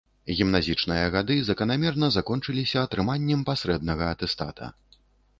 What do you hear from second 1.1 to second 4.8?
гады заканамерна закончыліся атрыманнем пасрэднага атэстата.